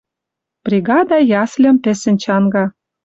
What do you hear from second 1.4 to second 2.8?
ясльым пӹсӹн чанга.